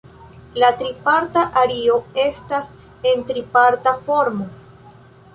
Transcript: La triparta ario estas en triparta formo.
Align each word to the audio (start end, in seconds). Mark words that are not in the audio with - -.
La 0.61 0.69
triparta 0.77 1.43
ario 1.63 1.97
estas 2.23 2.71
en 3.11 3.21
triparta 3.33 3.93
formo. 4.09 4.49